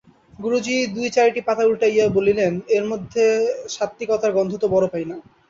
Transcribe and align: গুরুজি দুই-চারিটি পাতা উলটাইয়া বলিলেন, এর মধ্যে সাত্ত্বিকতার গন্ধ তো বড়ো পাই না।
গুরুজি 0.39 0.75
দুই-চারিটি 0.95 1.41
পাতা 1.47 1.63
উলটাইয়া 1.65 2.05
বলিলেন, 2.17 2.53
এর 2.75 2.83
মধ্যে 2.91 3.23
সাত্ত্বিকতার 3.75 4.31
গন্ধ 4.37 4.51
তো 4.59 4.67
বড়ো 4.73 4.87
পাই 4.93 5.05
না। 5.09 5.15